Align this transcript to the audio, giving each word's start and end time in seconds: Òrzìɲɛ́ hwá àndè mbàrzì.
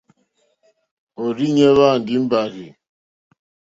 Òrzìɲɛ́ 1.23 1.73
hwá 1.75 1.85
àndè 1.95 2.15
mbàrzì. 2.25 2.67